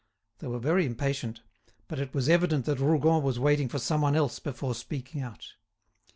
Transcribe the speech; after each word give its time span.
They 0.39 0.47
were 0.47 0.57
very 0.57 0.87
impatient, 0.87 1.43
but 1.87 1.99
it 1.99 2.11
was 2.11 2.27
evident 2.27 2.65
that 2.65 2.79
Rougon 2.79 3.21
was 3.21 3.37
waiting 3.37 3.69
for 3.69 3.77
some 3.77 4.01
one 4.01 4.15
else 4.15 4.39
before 4.39 4.73
speaking 4.73 5.21
out. 5.21 5.53